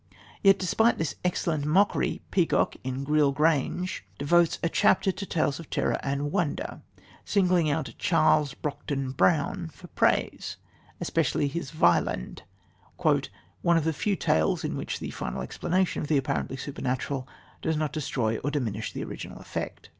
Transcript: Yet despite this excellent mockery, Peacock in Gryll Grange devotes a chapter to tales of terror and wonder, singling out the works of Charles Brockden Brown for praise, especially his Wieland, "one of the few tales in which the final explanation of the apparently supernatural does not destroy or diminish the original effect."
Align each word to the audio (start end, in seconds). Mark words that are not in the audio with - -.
Yet 0.41 0.57
despite 0.57 0.97
this 0.97 1.13
excellent 1.23 1.63
mockery, 1.63 2.23
Peacock 2.31 2.75
in 2.83 3.03
Gryll 3.03 3.31
Grange 3.31 4.03
devotes 4.17 4.57
a 4.63 4.67
chapter 4.67 5.11
to 5.11 5.25
tales 5.27 5.59
of 5.59 5.69
terror 5.69 5.99
and 6.01 6.31
wonder, 6.31 6.81
singling 7.23 7.69
out 7.69 7.85
the 7.85 7.91
works 7.91 7.93
of 7.93 7.97
Charles 7.99 8.53
Brockden 8.55 9.11
Brown 9.15 9.67
for 9.69 9.85
praise, 9.89 10.57
especially 10.99 11.47
his 11.47 11.75
Wieland, 11.75 12.41
"one 12.97 13.77
of 13.77 13.83
the 13.83 13.93
few 13.93 14.15
tales 14.15 14.63
in 14.63 14.75
which 14.75 14.97
the 14.97 15.11
final 15.11 15.43
explanation 15.43 16.01
of 16.01 16.07
the 16.07 16.17
apparently 16.17 16.57
supernatural 16.57 17.27
does 17.61 17.77
not 17.77 17.93
destroy 17.93 18.39
or 18.39 18.49
diminish 18.49 18.91
the 18.91 19.03
original 19.03 19.37
effect." 19.37 19.89